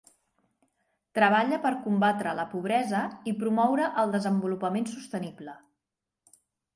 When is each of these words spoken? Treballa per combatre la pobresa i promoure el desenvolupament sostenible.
Treballa 1.17 1.57
per 1.65 1.71
combatre 1.83 2.33
la 2.39 2.45
pobresa 2.53 3.01
i 3.33 3.33
promoure 3.43 3.91
el 4.05 4.15
desenvolupament 4.15 4.89
sostenible. 4.95 5.55